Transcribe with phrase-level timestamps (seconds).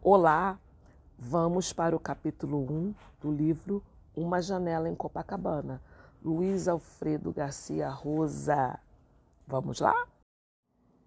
[0.00, 0.60] Olá,
[1.18, 3.82] vamos para o capítulo 1 do livro
[4.14, 5.82] Uma Janela em Copacabana,
[6.22, 8.78] Luiz Alfredo Garcia Rosa.
[9.44, 10.06] Vamos lá?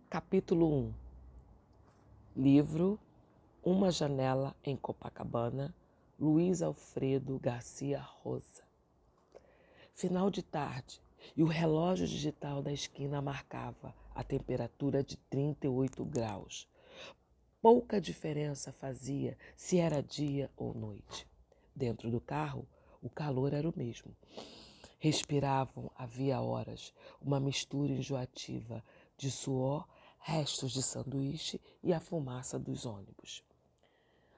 [0.10, 0.94] Capítulo 1
[2.36, 3.00] Livro
[3.64, 5.74] Uma Janela em Copacabana,
[6.20, 8.64] Luiz Alfredo Garcia Rosa.
[9.96, 11.02] Final de tarde
[11.36, 16.70] e o relógio digital da esquina marcava a temperatura de 38 graus
[17.62, 21.28] Pouca diferença fazia se era dia ou noite.
[21.76, 22.68] Dentro do carro,
[23.04, 24.18] o calor era o mesmo.
[24.98, 28.84] Respiravam havia horas uma mistura enjoativa
[29.16, 33.44] de suor, restos de sanduíche e a fumaça dos ônibus.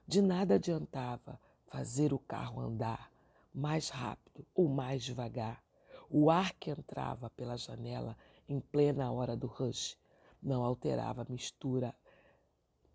[0.05, 3.09] De nada adiantava fazer o carro andar
[3.53, 5.63] mais rápido ou mais devagar.
[6.09, 8.17] O ar que entrava pela janela
[8.49, 9.97] em plena hora do rush
[10.41, 11.95] não alterava a mistura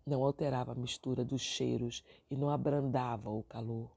[0.09, 3.89] não alterava a mistura dos cheiros e não abrandava o calor.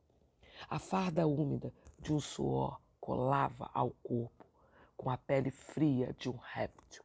[0.69, 4.47] A farda úmida de um suor colava ao corpo
[4.97, 7.03] com a pele fria de um réptil.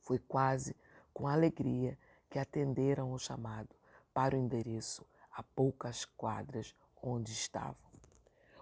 [0.00, 0.74] Foi quase
[1.12, 1.96] com alegria
[2.28, 3.68] que atenderam o chamado
[4.12, 7.76] para o endereço a poucas quadras onde estavam.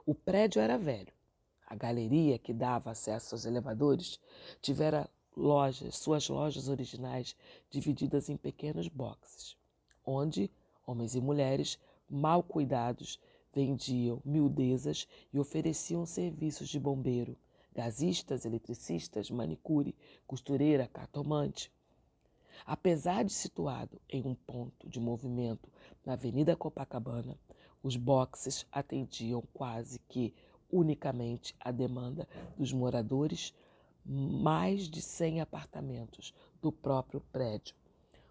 [0.04, 1.12] O prédio era velho.
[1.66, 4.20] A galeria que dava acesso aos elevadores
[4.60, 7.36] tivera lojas, suas lojas originais
[7.70, 9.56] divididas em pequenos boxes,
[10.05, 10.50] onde
[10.86, 13.19] homens e mulheres mal cuidados
[13.55, 17.36] vendiam miudezas e ofereciam serviços de bombeiro,
[17.75, 19.94] gasistas, eletricistas, manicure,
[20.27, 21.70] costureira, cartomante.
[22.66, 25.69] Apesar de situado em um ponto de movimento
[26.05, 27.38] na Avenida Copacabana,
[27.83, 30.34] os boxes atendiam quase que
[30.70, 33.55] unicamente a demanda dos moradores
[34.05, 37.75] mais de 100 apartamentos do próprio prédio.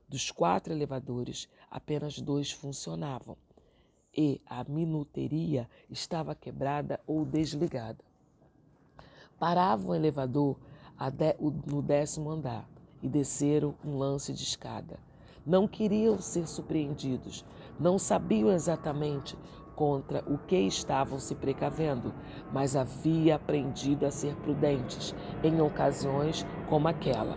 [0.08, 3.38] Dos quatro elevadores, apenas dois funcionavam
[4.16, 8.04] e a minuteria estava quebrada ou desligada.
[9.40, 10.58] Parava o elevador
[11.66, 12.70] no décimo andar
[13.02, 15.00] e desceram um lance de escada.
[15.46, 17.44] Não queriam ser surpreendidos,
[17.80, 19.36] não sabiam exatamente
[19.82, 22.14] contra o que estavam se precavendo,
[22.54, 27.36] mas havia aprendido a ser prudentes em ocasiões como aquela.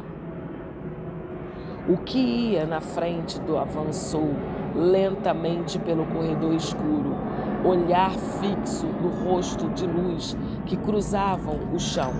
[1.88, 4.28] O que ia na frente do avançou
[4.74, 7.16] lentamente pelo corredor escuro,
[7.64, 12.12] olhar fixo no rosto de luz que cruzavam o chão.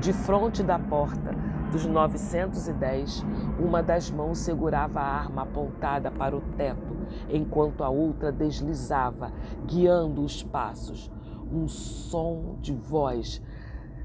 [0.00, 1.34] De frente da porta
[1.70, 3.26] dos 910,
[3.58, 6.95] uma das mãos segurava a arma apontada para o teto
[7.28, 9.32] enquanto a outra deslizava,
[9.66, 11.10] guiando os passos.
[11.50, 13.40] Um som de voz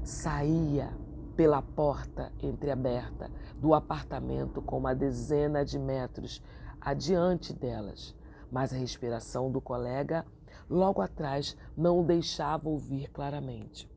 [0.02, 0.90] saía
[1.36, 6.42] pela porta entreaberta do apartamento com uma dezena de metros
[6.80, 8.14] adiante delas,
[8.50, 10.26] mas a respiração do colega
[10.68, 13.90] logo atrás não o deixava ouvir claramente.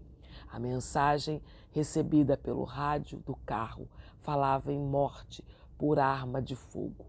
[0.52, 3.90] A mensagem recebida pelo rádio do carro
[4.20, 5.44] falava em morte
[5.78, 7.06] por arma de fogo.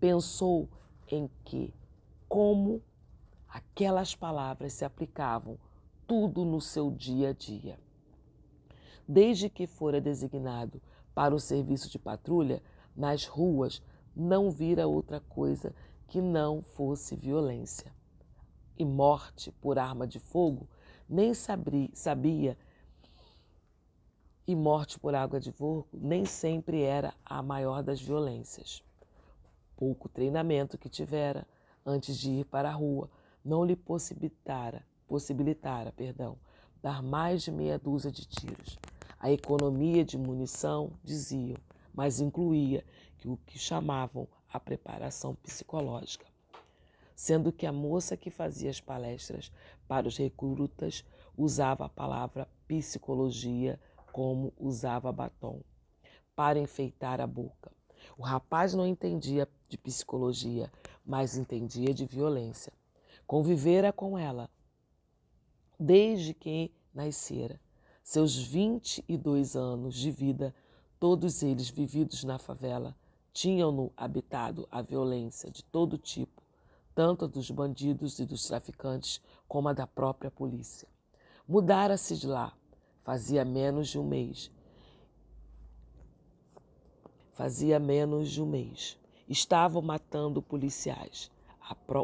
[0.00, 0.68] Pensou
[1.08, 1.74] em que,
[2.28, 2.82] como
[3.48, 5.58] aquelas palavras se aplicavam
[6.06, 7.78] tudo no seu dia a dia.
[9.06, 10.80] Desde que fora designado
[11.14, 12.62] para o serviço de patrulha,
[12.96, 13.82] nas ruas
[14.14, 15.74] não vira outra coisa
[16.08, 17.92] que não fosse violência.
[18.76, 20.68] E morte por arma de fogo
[21.08, 22.58] nem sabia,
[24.46, 28.82] e morte por água de fogo nem sempre era a maior das violências
[29.76, 31.46] pouco treinamento que tivera
[31.84, 33.10] antes de ir para a rua
[33.44, 36.38] não lhe possibilitara, possibilitara perdão,
[36.82, 38.78] dar mais de meia dúzia de tiros.
[39.18, 41.58] A economia de munição, diziam,
[41.92, 42.84] mas incluía
[43.18, 46.26] que o que chamavam a preparação psicológica.
[47.14, 49.52] Sendo que a moça que fazia as palestras
[49.86, 51.04] para os recrutas
[51.36, 53.78] usava a palavra psicologia
[54.12, 55.60] como usava batom,
[56.36, 57.72] para enfeitar a boca.
[58.16, 60.70] O rapaz não entendia de psicologia,
[61.04, 62.72] mas entendia de violência.
[63.26, 64.48] Convivera com ela
[65.78, 67.60] desde que nascera.
[68.02, 70.54] Seus 22 anos de vida,
[71.00, 72.94] todos eles vividos na favela,
[73.32, 76.42] tinham-no habitado a violência de todo tipo,
[76.94, 80.86] tanto a dos bandidos e dos traficantes como a da própria polícia.
[81.48, 82.56] Mudara-se de lá,
[83.02, 84.52] fazia menos de um mês.
[87.32, 88.96] Fazia menos de um mês
[89.28, 91.30] estavam matando policiais.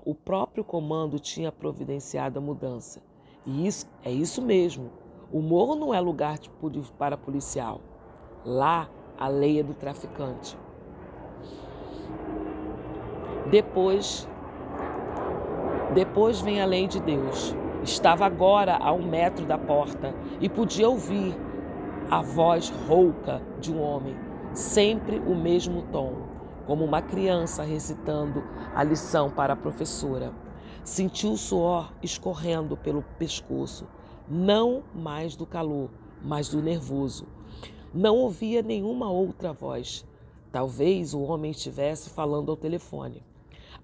[0.04, 3.02] O próprio comando tinha providenciado a mudança.
[3.44, 4.90] E isso é isso mesmo.
[5.32, 6.38] O morro não é lugar
[6.98, 7.80] para policial.
[8.44, 8.88] Lá
[9.18, 10.56] a lei é do traficante.
[13.50, 14.28] Depois,
[15.94, 17.54] depois vem a lei de Deus.
[17.82, 21.34] Estava agora a um metro da porta e podia ouvir
[22.10, 24.16] a voz rouca de um homem,
[24.52, 26.14] sempre o mesmo tom,
[26.70, 30.32] como uma criança recitando a lição para a professora.
[30.84, 33.88] Sentiu o suor escorrendo pelo pescoço,
[34.28, 35.90] não mais do calor,
[36.22, 37.26] mas do nervoso.
[37.92, 40.06] Não ouvia nenhuma outra voz.
[40.52, 43.20] Talvez o homem estivesse falando ao telefone.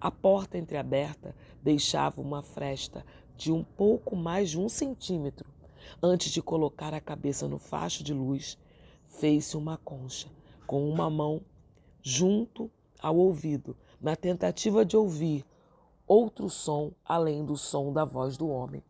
[0.00, 3.04] A porta entreaberta deixava uma fresta
[3.36, 5.50] de um pouco mais de um centímetro.
[6.00, 8.56] Antes de colocar a cabeça no facho de luz,
[9.08, 10.28] fez-se uma concha
[10.68, 11.42] com uma mão
[12.00, 12.70] junto
[13.00, 15.44] ao ouvido, na tentativa de ouvir
[16.06, 18.82] outro som além do som da voz do homem.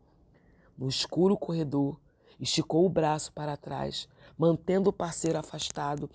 [0.77, 1.99] No escuro corredor,
[2.39, 4.07] esticou o braço para trás,
[4.37, 6.09] mantendo o parceiro afastado.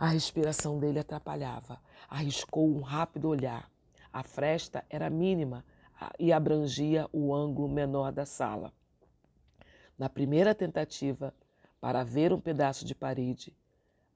[0.00, 1.78] A respiração dele atrapalhava.
[2.08, 3.70] Arriscou um rápido olhar.
[4.12, 5.64] A fresta era mínima
[6.18, 8.72] e abrangia o ângulo menor da sala.
[9.98, 11.34] Na primeira tentativa
[11.80, 13.54] para ver um pedaço de parede,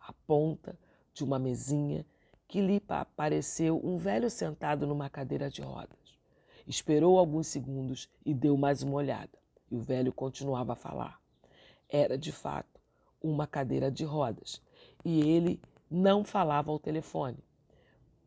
[0.00, 0.78] a ponta
[1.12, 2.06] de uma mesinha
[2.48, 6.18] que lhe apareceu um velho sentado numa cadeira de rodas.
[6.66, 9.38] Esperou alguns segundos e deu mais uma olhada.
[9.70, 11.20] E o velho continuava a falar.
[11.88, 12.80] Era, de fato,
[13.22, 14.62] uma cadeira de rodas.
[15.04, 15.60] E ele
[15.90, 17.38] não falava ao telefone,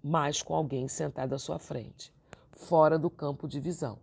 [0.04, 2.14] mas com alguém sentado à sua frente
[2.62, 3.98] fora do campo de visão.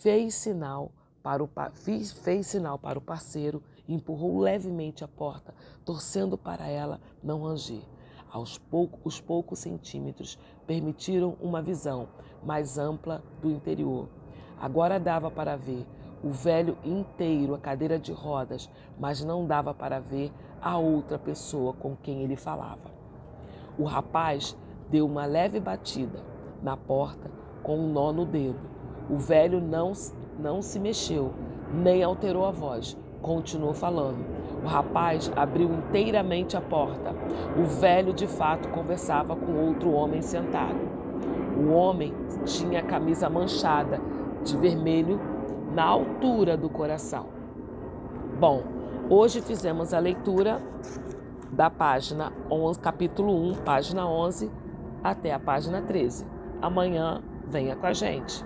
[0.00, 0.92] Fez sinal
[1.22, 5.54] para o, fez, fez sinal para o parceiro e empurrou levemente a porta,
[5.84, 7.82] torcendo para ela não ranger.
[8.30, 12.08] Aos poucos, os poucos centímetros permitiram uma visão
[12.44, 14.08] mais ampla do interior.
[14.60, 15.84] Agora dava para ver
[16.22, 20.30] o velho inteiro, a cadeira de rodas, mas não dava para ver
[20.62, 22.90] a outra pessoa com quem ele falava.
[23.78, 24.56] O rapaz
[24.90, 26.22] deu uma leve batida
[26.62, 27.30] na porta
[27.62, 28.60] com um nó no dedo.
[29.08, 29.92] O velho não,
[30.38, 31.32] não se mexeu,
[31.72, 34.39] nem alterou a voz, continuou falando.
[34.62, 37.14] O rapaz abriu inteiramente a porta.
[37.56, 40.78] O velho, de fato, conversava com outro homem sentado.
[41.56, 42.14] O homem
[42.44, 44.00] tinha a camisa manchada
[44.44, 45.20] de vermelho
[45.74, 47.26] na altura do coração.
[48.38, 48.62] Bom,
[49.08, 50.60] hoje fizemos a leitura
[51.50, 54.50] da página 11, capítulo 1, página 11,
[55.02, 56.26] até a página 13.
[56.62, 58.44] Amanhã Venha com a gente.